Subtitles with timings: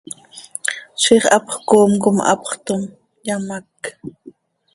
[1.01, 2.83] Ziix hapx coom com hapx toom,
[3.27, 3.79] yamác.